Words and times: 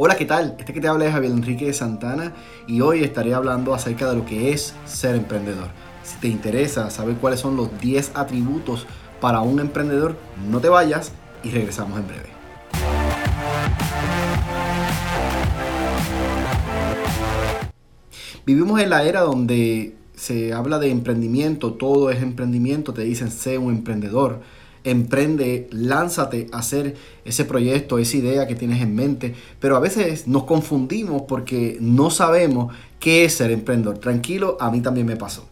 Hola, 0.00 0.16
¿qué 0.16 0.26
tal? 0.26 0.54
Este 0.60 0.72
que 0.72 0.80
te 0.80 0.86
habla 0.86 1.06
es 1.06 1.12
Javier 1.12 1.32
Enrique 1.32 1.66
de 1.66 1.72
Santana 1.72 2.32
y 2.68 2.82
hoy 2.82 3.02
estaré 3.02 3.34
hablando 3.34 3.74
acerca 3.74 4.08
de 4.08 4.14
lo 4.14 4.24
que 4.24 4.52
es 4.52 4.72
ser 4.86 5.16
emprendedor. 5.16 5.70
Si 6.04 6.20
te 6.20 6.28
interesa 6.28 6.88
saber 6.90 7.16
cuáles 7.16 7.40
son 7.40 7.56
los 7.56 7.80
10 7.80 8.12
atributos 8.14 8.86
para 9.20 9.40
un 9.40 9.58
emprendedor, 9.58 10.16
no 10.48 10.60
te 10.60 10.68
vayas 10.68 11.10
y 11.42 11.50
regresamos 11.50 11.98
en 11.98 12.06
breve. 12.06 12.28
Vivimos 18.46 18.80
en 18.80 18.90
la 18.90 19.02
era 19.02 19.22
donde 19.22 19.96
se 20.14 20.52
habla 20.52 20.78
de 20.78 20.92
emprendimiento, 20.92 21.72
todo 21.72 22.10
es 22.10 22.22
emprendimiento, 22.22 22.94
te 22.94 23.02
dicen 23.02 23.32
sé 23.32 23.58
un 23.58 23.74
emprendedor 23.74 24.42
emprende, 24.84 25.68
lánzate 25.70 26.46
a 26.52 26.58
hacer 26.58 26.96
ese 27.24 27.44
proyecto, 27.44 27.98
esa 27.98 28.16
idea 28.16 28.46
que 28.46 28.54
tienes 28.54 28.80
en 28.82 28.94
mente. 28.94 29.34
Pero 29.60 29.76
a 29.76 29.80
veces 29.80 30.26
nos 30.26 30.44
confundimos 30.44 31.22
porque 31.28 31.78
no 31.80 32.10
sabemos 32.10 32.74
qué 33.00 33.24
es 33.24 33.34
ser 33.34 33.50
emprendedor. 33.50 33.98
Tranquilo, 33.98 34.56
a 34.60 34.70
mí 34.70 34.80
también 34.80 35.06
me 35.06 35.16
pasó. 35.16 35.48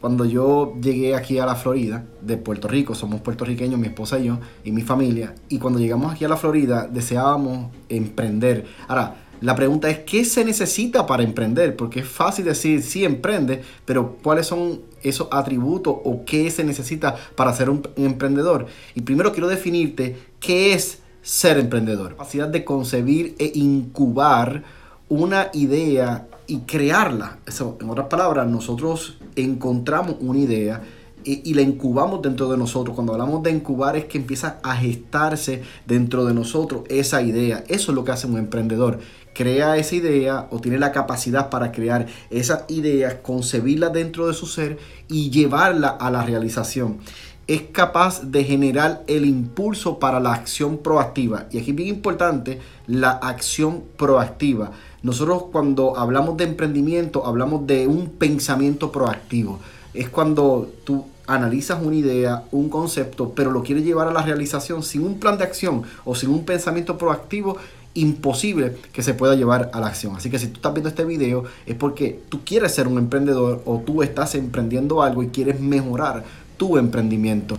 Cuando 0.00 0.24
yo 0.24 0.74
llegué 0.80 1.14
aquí 1.14 1.38
a 1.38 1.44
la 1.44 1.56
Florida, 1.56 2.06
de 2.22 2.38
Puerto 2.38 2.68
Rico, 2.68 2.94
somos 2.94 3.20
puertorriqueños, 3.20 3.78
mi 3.78 3.88
esposa 3.88 4.18
y 4.18 4.24
yo, 4.24 4.38
y 4.64 4.72
mi 4.72 4.80
familia, 4.80 5.34
y 5.50 5.58
cuando 5.58 5.78
llegamos 5.78 6.12
aquí 6.12 6.24
a 6.24 6.28
la 6.28 6.38
Florida 6.38 6.88
deseábamos 6.90 7.70
emprender. 7.90 8.64
Ahora, 8.88 9.16
la 9.42 9.54
pregunta 9.54 9.88
es, 9.88 10.00
¿qué 10.00 10.24
se 10.24 10.44
necesita 10.44 11.06
para 11.06 11.22
emprender? 11.22 11.74
Porque 11.74 12.00
es 12.00 12.08
fácil 12.08 12.44
decir, 12.46 12.82
sí, 12.82 13.04
emprende, 13.04 13.62
pero 13.84 14.16
¿cuáles 14.22 14.46
son 14.46 14.80
esos 15.02 15.28
atributos 15.30 15.96
o 16.04 16.24
qué 16.24 16.50
se 16.50 16.64
necesita 16.64 17.16
para 17.34 17.52
ser 17.52 17.70
un 17.70 17.82
emprendedor? 17.96 18.66
Y 18.94 19.02
primero 19.02 19.32
quiero 19.32 19.48
definirte 19.48 20.16
qué 20.40 20.74
es 20.74 21.00
ser 21.22 21.58
emprendedor. 21.58 22.10
Capacidad 22.10 22.48
de 22.48 22.64
concebir 22.64 23.34
e 23.38 23.52
incubar 23.54 24.64
una 25.08 25.50
idea 25.52 26.26
y 26.46 26.60
crearla. 26.60 27.38
Eso, 27.46 27.76
en 27.80 27.90
otras 27.90 28.08
palabras, 28.08 28.46
nosotros 28.46 29.18
encontramos 29.36 30.16
una 30.20 30.38
idea 30.38 30.82
y, 31.24 31.54
la 31.54 31.62
incubamos 31.62 32.22
dentro 32.22 32.50
de 32.50 32.56
nosotros. 32.56 32.94
Cuando 32.94 33.12
hablamos 33.12 33.42
de 33.42 33.50
incubar 33.50 33.96
es 33.96 34.06
que 34.06 34.18
empieza 34.18 34.58
a 34.62 34.76
gestarse 34.76 35.62
dentro 35.86 36.24
de 36.24 36.34
nosotros 36.34 36.82
esa 36.88 37.22
idea. 37.22 37.64
Eso 37.68 37.92
es 37.92 37.94
lo 37.94 38.04
que 38.04 38.12
hace 38.12 38.26
un 38.26 38.38
emprendedor. 38.38 38.98
Crea 39.34 39.76
esa 39.76 39.94
idea 39.94 40.48
o 40.50 40.60
tiene 40.60 40.78
la 40.78 40.92
capacidad 40.92 41.50
para 41.50 41.72
crear 41.72 42.06
esa 42.30 42.64
idea, 42.68 43.22
concebirla 43.22 43.88
dentro 43.88 44.26
de 44.26 44.34
su 44.34 44.46
ser 44.46 44.78
y 45.08 45.30
llevarla 45.30 45.88
a 45.88 46.10
la 46.10 46.24
realización. 46.24 46.98
Es 47.46 47.62
capaz 47.72 48.22
de 48.22 48.44
generar 48.44 49.02
el 49.06 49.24
impulso 49.24 49.98
para 49.98 50.20
la 50.20 50.32
acción 50.32 50.78
proactiva. 50.78 51.46
Y 51.50 51.58
aquí 51.58 51.70
es 51.70 51.76
bien 51.76 51.88
importante 51.88 52.60
la 52.86 53.10
acción 53.10 53.82
proactiva. 53.96 54.72
Nosotros 55.02 55.44
cuando 55.50 55.96
hablamos 55.96 56.36
de 56.36 56.44
emprendimiento 56.44 57.26
hablamos 57.26 57.66
de 57.66 57.86
un 57.86 58.10
pensamiento 58.10 58.92
proactivo 58.92 59.58
es 59.94 60.08
cuando 60.08 60.70
tú 60.84 61.06
analizas 61.26 61.80
una 61.82 61.96
idea, 61.96 62.44
un 62.50 62.68
concepto, 62.68 63.32
pero 63.34 63.50
lo 63.50 63.62
quieres 63.62 63.84
llevar 63.84 64.08
a 64.08 64.12
la 64.12 64.22
realización 64.22 64.82
sin 64.82 65.04
un 65.04 65.18
plan 65.18 65.38
de 65.38 65.44
acción 65.44 65.82
o 66.04 66.14
sin 66.14 66.30
un 66.30 66.44
pensamiento 66.44 66.98
proactivo, 66.98 67.56
imposible 67.94 68.76
que 68.92 69.02
se 69.02 69.14
pueda 69.14 69.34
llevar 69.34 69.70
a 69.72 69.80
la 69.80 69.88
acción. 69.88 70.14
Así 70.16 70.30
que 70.30 70.38
si 70.38 70.48
tú 70.48 70.56
estás 70.56 70.72
viendo 70.72 70.88
este 70.88 71.04
video 71.04 71.44
es 71.66 71.74
porque 71.74 72.20
tú 72.28 72.40
quieres 72.44 72.72
ser 72.72 72.86
un 72.86 72.98
emprendedor 72.98 73.62
o 73.64 73.82
tú 73.84 74.02
estás 74.02 74.34
emprendiendo 74.34 75.02
algo 75.02 75.22
y 75.22 75.28
quieres 75.28 75.60
mejorar 75.60 76.24
tu 76.56 76.78
emprendimiento. 76.78 77.58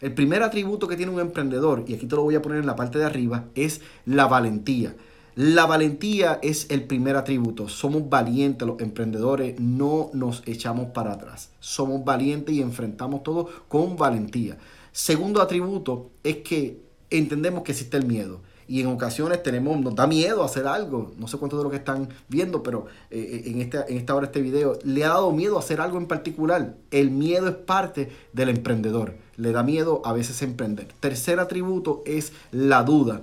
El 0.00 0.12
primer 0.14 0.42
atributo 0.42 0.88
que 0.88 0.96
tiene 0.96 1.12
un 1.12 1.20
emprendedor, 1.20 1.84
y 1.86 1.94
aquí 1.94 2.06
te 2.06 2.16
lo 2.16 2.22
voy 2.22 2.34
a 2.34 2.40
poner 2.40 2.58
en 2.58 2.66
la 2.66 2.74
parte 2.74 2.98
de 2.98 3.04
arriba, 3.04 3.44
es 3.54 3.82
la 4.06 4.26
valentía. 4.26 4.94
La 5.36 5.66
valentía 5.66 6.40
es 6.42 6.66
el 6.70 6.84
primer 6.84 7.16
atributo. 7.16 7.68
Somos 7.68 8.08
valientes 8.08 8.66
los 8.66 8.80
emprendedores, 8.80 9.60
no 9.60 10.10
nos 10.12 10.42
echamos 10.46 10.88
para 10.90 11.12
atrás. 11.12 11.50
Somos 11.60 12.04
valientes 12.04 12.54
y 12.54 12.60
enfrentamos 12.60 13.22
todo 13.22 13.48
con 13.68 13.96
valentía. 13.96 14.58
Segundo 14.92 15.40
atributo 15.40 16.10
es 16.24 16.38
que 16.38 16.80
entendemos 17.10 17.62
que 17.62 17.72
existe 17.72 17.96
el 17.96 18.06
miedo. 18.06 18.40
Y 18.66 18.80
en 18.80 18.86
ocasiones 18.86 19.42
tenemos, 19.42 19.80
nos 19.80 19.96
da 19.96 20.06
miedo 20.06 20.44
hacer 20.44 20.66
algo. 20.66 21.12
No 21.16 21.26
sé 21.26 21.38
cuántos 21.38 21.58
de 21.58 21.64
los 21.64 21.72
que 21.72 21.78
están 21.78 22.08
viendo, 22.28 22.62
pero 22.62 22.86
eh, 23.10 23.42
en, 23.46 23.60
esta, 23.60 23.84
en 23.84 23.96
esta 23.96 24.14
hora 24.14 24.26
este 24.26 24.40
video, 24.40 24.78
le 24.84 25.04
ha 25.04 25.08
dado 25.08 25.32
miedo 25.32 25.58
hacer 25.58 25.80
algo 25.80 25.98
en 25.98 26.06
particular. 26.06 26.76
El 26.92 27.10
miedo 27.10 27.48
es 27.48 27.56
parte 27.56 28.10
del 28.32 28.48
emprendedor. 28.48 29.14
Le 29.36 29.50
da 29.50 29.62
miedo 29.64 30.02
a 30.04 30.12
veces 30.12 30.42
emprender. 30.42 30.86
Tercer 31.00 31.40
atributo 31.40 32.02
es 32.04 32.32
la 32.52 32.84
duda. 32.84 33.22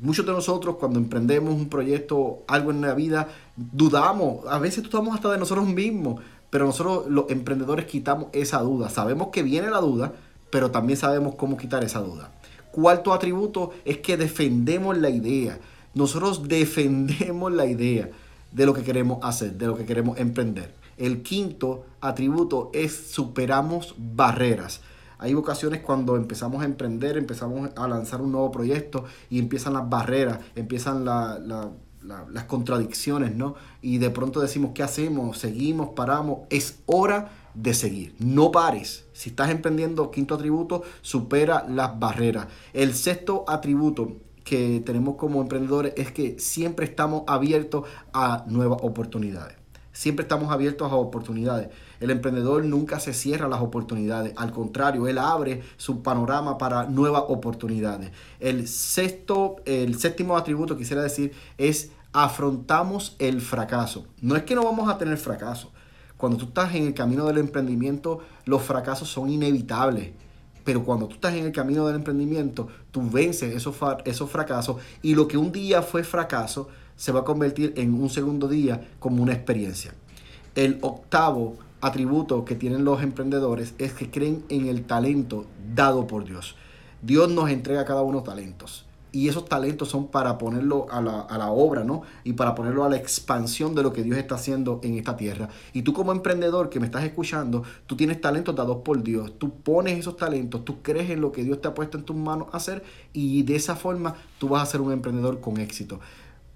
Muchos 0.00 0.24
de 0.24 0.32
nosotros 0.32 0.76
cuando 0.76 0.98
emprendemos 0.98 1.54
un 1.54 1.68
proyecto, 1.68 2.38
algo 2.48 2.70
en 2.70 2.80
la 2.80 2.94
vida, 2.94 3.28
dudamos, 3.54 4.46
a 4.48 4.58
veces 4.58 4.82
dudamos 4.82 5.14
hasta 5.14 5.30
de 5.30 5.36
nosotros 5.36 5.66
mismos, 5.66 6.22
pero 6.48 6.64
nosotros 6.64 7.04
los 7.08 7.30
emprendedores 7.30 7.84
quitamos 7.84 8.28
esa 8.32 8.60
duda. 8.62 8.88
Sabemos 8.88 9.28
que 9.28 9.42
viene 9.42 9.68
la 9.68 9.80
duda, 9.80 10.14
pero 10.48 10.70
también 10.70 10.98
sabemos 10.98 11.34
cómo 11.34 11.58
quitar 11.58 11.84
esa 11.84 12.00
duda. 12.00 12.32
Cuarto 12.72 13.12
atributo 13.12 13.72
es 13.84 13.98
que 13.98 14.16
defendemos 14.16 14.96
la 14.96 15.10
idea. 15.10 15.58
Nosotros 15.92 16.48
defendemos 16.48 17.52
la 17.52 17.66
idea 17.66 18.08
de 18.52 18.66
lo 18.66 18.72
que 18.72 18.82
queremos 18.82 19.18
hacer, 19.22 19.52
de 19.52 19.66
lo 19.66 19.76
que 19.76 19.84
queremos 19.84 20.18
emprender. 20.18 20.72
El 20.96 21.22
quinto 21.22 21.84
atributo 22.00 22.70
es 22.72 23.10
superamos 23.10 23.94
barreras. 23.98 24.80
Hay 25.20 25.34
ocasiones 25.34 25.80
cuando 25.82 26.16
empezamos 26.16 26.62
a 26.62 26.64
emprender, 26.64 27.18
empezamos 27.18 27.70
a 27.76 27.86
lanzar 27.86 28.22
un 28.22 28.32
nuevo 28.32 28.50
proyecto 28.50 29.04
y 29.28 29.38
empiezan 29.38 29.74
las 29.74 29.88
barreras, 29.88 30.40
empiezan 30.56 31.04
las 31.04 32.44
contradicciones, 32.46 33.36
¿no? 33.36 33.54
Y 33.82 33.98
de 33.98 34.08
pronto 34.08 34.40
decimos, 34.40 34.70
¿qué 34.74 34.82
hacemos? 34.82 35.36
¿Seguimos? 35.36 35.90
¿Paramos? 35.90 36.40
Es 36.48 36.80
hora 36.86 37.32
de 37.52 37.74
seguir. 37.74 38.14
No 38.18 38.50
pares. 38.50 39.04
Si 39.12 39.28
estás 39.28 39.50
emprendiendo, 39.50 40.10
quinto 40.10 40.36
atributo, 40.36 40.84
supera 41.02 41.66
las 41.68 41.98
barreras. 42.00 42.46
El 42.72 42.94
sexto 42.94 43.44
atributo 43.46 44.16
que 44.42 44.82
tenemos 44.86 45.16
como 45.16 45.42
emprendedores 45.42 45.92
es 45.96 46.12
que 46.12 46.38
siempre 46.38 46.86
estamos 46.86 47.24
abiertos 47.26 47.86
a 48.14 48.44
nuevas 48.48 48.78
oportunidades. 48.82 49.59
Siempre 50.00 50.22
estamos 50.22 50.50
abiertos 50.50 50.90
a 50.90 50.94
oportunidades. 50.94 51.68
El 52.00 52.10
emprendedor 52.10 52.64
nunca 52.64 52.98
se 53.00 53.12
cierra 53.12 53.48
las 53.48 53.60
oportunidades. 53.60 54.32
Al 54.38 54.50
contrario, 54.50 55.06
él 55.06 55.18
abre 55.18 55.60
su 55.76 56.02
panorama 56.02 56.56
para 56.56 56.84
nuevas 56.84 57.24
oportunidades. 57.28 58.10
El 58.38 58.66
sexto, 58.66 59.56
el 59.66 59.98
séptimo 59.98 60.38
atributo 60.38 60.74
quisiera 60.74 61.02
decir 61.02 61.34
es 61.58 61.90
afrontamos 62.14 63.14
el 63.18 63.42
fracaso. 63.42 64.06
No 64.22 64.36
es 64.36 64.44
que 64.44 64.54
no 64.54 64.64
vamos 64.64 64.88
a 64.88 64.96
tener 64.96 65.18
fracaso. 65.18 65.70
Cuando 66.16 66.38
tú 66.38 66.46
estás 66.46 66.74
en 66.74 66.86
el 66.86 66.94
camino 66.94 67.26
del 67.26 67.36
emprendimiento, 67.36 68.20
los 68.46 68.62
fracasos 68.62 69.06
son 69.06 69.28
inevitables. 69.28 70.12
Pero 70.64 70.82
cuando 70.82 71.08
tú 71.08 71.16
estás 71.16 71.34
en 71.34 71.44
el 71.44 71.52
camino 71.52 71.86
del 71.86 71.96
emprendimiento, 71.96 72.68
tú 72.90 73.10
vences 73.10 73.54
esos, 73.54 73.76
esos 74.06 74.30
fracasos 74.30 74.76
y 75.02 75.14
lo 75.14 75.28
que 75.28 75.36
un 75.36 75.52
día 75.52 75.82
fue 75.82 76.04
fracaso 76.04 76.68
se 77.00 77.12
va 77.12 77.20
a 77.20 77.24
convertir 77.24 77.72
en 77.78 77.94
un 77.94 78.10
segundo 78.10 78.46
día 78.46 78.86
como 78.98 79.22
una 79.22 79.32
experiencia. 79.32 79.94
El 80.54 80.76
octavo 80.82 81.56
atributo 81.80 82.44
que 82.44 82.56
tienen 82.56 82.84
los 82.84 83.02
emprendedores 83.02 83.72
es 83.78 83.94
que 83.94 84.10
creen 84.10 84.44
en 84.50 84.66
el 84.66 84.84
talento 84.84 85.46
dado 85.74 86.06
por 86.06 86.26
Dios. 86.26 86.56
Dios 87.00 87.30
nos 87.30 87.48
entrega 87.48 87.80
a 87.80 87.84
cada 87.86 88.02
uno 88.02 88.22
talentos. 88.22 88.84
Y 89.12 89.28
esos 89.28 89.46
talentos 89.46 89.88
son 89.88 90.08
para 90.08 90.36
ponerlo 90.36 90.88
a 90.90 91.00
la, 91.00 91.20
a 91.22 91.38
la, 91.38 91.50
obra, 91.50 91.84
¿no? 91.84 92.02
Y 92.22 92.34
para 92.34 92.54
ponerlo 92.54 92.84
a 92.84 92.90
la 92.90 92.96
expansión 92.96 93.74
de 93.74 93.82
lo 93.82 93.94
que 93.94 94.02
Dios 94.02 94.18
está 94.18 94.34
haciendo 94.34 94.78
en 94.82 94.98
esta 94.98 95.16
tierra. 95.16 95.48
Y 95.72 95.80
tú 95.80 95.94
como 95.94 96.12
emprendedor 96.12 96.68
que 96.68 96.80
me 96.80 96.86
estás 96.86 97.02
escuchando, 97.04 97.64
tú 97.86 97.96
tienes 97.96 98.20
talentos 98.20 98.54
dados 98.54 98.82
por 98.84 99.02
Dios. 99.02 99.32
Tú 99.38 99.54
pones 99.54 99.98
esos 99.98 100.18
talentos, 100.18 100.66
tú 100.66 100.82
crees 100.82 101.08
en 101.08 101.22
lo 101.22 101.32
que 101.32 101.44
Dios 101.44 101.62
te 101.62 101.68
ha 101.68 101.74
puesto 101.74 101.96
en 101.96 102.04
tus 102.04 102.14
manos 102.14 102.48
a 102.52 102.58
hacer 102.58 102.84
y 103.14 103.42
de 103.42 103.56
esa 103.56 103.74
forma 103.74 104.16
tú 104.38 104.50
vas 104.50 104.62
a 104.62 104.66
ser 104.70 104.82
un 104.82 104.92
emprendedor 104.92 105.40
con 105.40 105.56
éxito. 105.56 105.98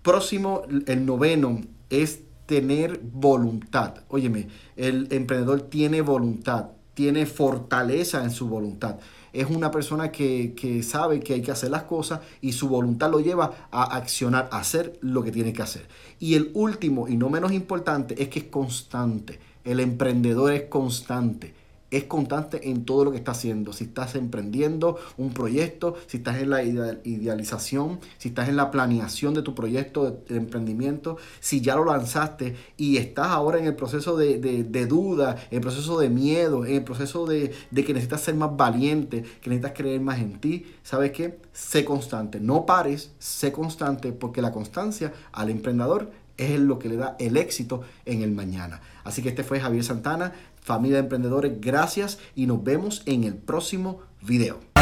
Próximo, 0.05 0.65
el 0.87 1.07
noveno, 1.07 1.63
es 1.89 2.21
tener 2.45 3.01
voluntad. 3.03 4.05
Óyeme, 4.09 4.49
el 4.77 5.09
emprendedor 5.11 5.63
tiene 5.63 6.03
voluntad, 6.03 6.73
tiene 6.93 7.25
fortaleza 7.25 8.23
en 8.23 8.31
su 8.31 8.47
voluntad. 8.47 8.99
Es 9.33 9.49
una 9.49 9.71
persona 9.71 10.13
que, 10.13 10.53
que, 10.55 10.83
sabe 10.83 11.21
que 11.21 11.33
hay 11.33 11.41
que 11.41 11.53
hacer 11.53 11.71
las 11.71 11.85
cosas 11.85 12.21
y 12.43 12.53
su 12.53 12.69
voluntad 12.69 13.11
lo 13.11 13.21
lleva 13.21 13.69
a 13.71 13.97
accionar, 13.97 14.51
a 14.53 14.59
hacer 14.59 14.99
lo 15.01 15.25
que 15.25 15.33
tiene 15.33 15.55
que 15.55 15.63
hacer. 15.63 15.89
Y 16.21 16.35
el 16.35 16.51
último 16.53 17.09
y 17.09 17.17
no 17.17 17.31
menos 17.31 17.53
importante 17.53 18.23
es 18.23 18.29
que 18.29 18.41
es 18.41 18.45
constante. 18.45 19.41
El 19.65 19.81
emprendedor 19.81 20.53
es 20.53 20.65
constante 20.65 21.55
es 21.97 22.05
constante 22.05 22.71
en 22.71 22.85
todo 22.85 23.05
lo 23.05 23.11
que 23.11 23.19
estás 23.19 23.39
haciendo. 23.39 23.73
Si 23.73 23.85
estás 23.85 24.15
emprendiendo 24.15 24.99
un 25.17 25.33
proyecto, 25.33 25.97
si 26.07 26.19
estás 26.19 26.39
en 26.39 26.51
la 26.51 26.63
idealización, 26.63 28.01
si 28.19 28.29
estás 28.29 28.49
en 28.49 28.57
la 28.57 28.71
planeación 28.71 29.35
de 29.35 29.43
tu 29.43 29.55
proyecto 29.55 30.11
de, 30.29 30.37
emprendimiento, 30.37 31.17
si 31.41 31.61
ya 31.61 31.77
lo 31.77 31.85
lanzaste 31.85 32.57
y 32.77 32.97
estás 32.97 33.29
ahora 33.29 33.59
en 33.59 33.67
el 33.67 33.77
proceso 33.77 34.17
de, 34.17 34.39
de, 34.39 34.87
duda, 34.87 35.37
en 35.51 35.57
el 35.57 35.61
proceso 35.61 35.99
de 35.99 36.09
miedo, 36.09 36.65
en 36.65 36.77
el 36.77 36.85
proceso 36.85 37.27
de, 37.27 37.53
de 37.71 37.85
que 37.85 37.93
necesitas 37.93 38.23
ser 38.23 38.35
más 38.35 38.57
valiente, 38.57 39.23
que 39.41 39.51
necesitas 39.51 39.73
creer 39.77 40.01
más 40.01 40.19
en 40.19 40.41
ti, 40.41 40.67
¿sabes 40.83 41.13
qué? 41.13 41.39
Sé 41.53 41.85
constante, 41.85 42.41
no 42.41 42.67
pares, 42.67 43.13
sé 43.19 43.53
constante 43.53 44.13
porque 44.13 44.43
la 44.43 44.53
constancia 44.53 45.13
al 45.33 45.51
emprendedor 45.51 46.11
es 46.37 46.59
lo 46.59 46.79
que 46.79 46.89
le 46.89 46.97
da 46.97 47.17
el 47.19 47.37
éxito 47.37 47.83
en 48.05 48.23
el 48.23 48.33
mañana. 48.33 48.81
Así 49.05 49.23
que 49.23 49.29
este 49.29 49.45
fue 49.45 49.61
Javier 49.61 49.85
Santana, 49.85 50.33
familia 50.61 50.97
de 50.97 51.05
emprendedores, 51.05 51.61
gracias 51.61 52.19
y 52.35 52.47
nos 52.47 52.63
vemos 52.63 53.03
en 53.07 53.25
el 53.25 53.35
próximo 53.35 54.01
video. 54.23 54.74